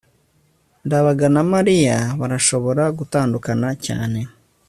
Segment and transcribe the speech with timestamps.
[0.85, 4.19] ndabaga na mariya barashobora gutandukana cyane